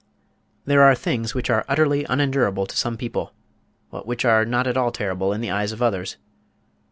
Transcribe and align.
There 0.65 0.81
are 0.81 0.95
things 0.95 1.35
which 1.35 1.51
are 1.51 1.63
utterly 1.69 2.05
unendurable 2.05 2.65
to 2.65 2.75
some 2.75 2.97
people, 2.97 3.35
but 3.91 4.07
which 4.07 4.25
are 4.25 4.45
not 4.45 4.65
at 4.65 4.75
all 4.75 4.91
terrible 4.91 5.31
in 5.31 5.41
the 5.41 5.51
eyes 5.51 5.71
of 5.73 5.83
others. 5.83 6.17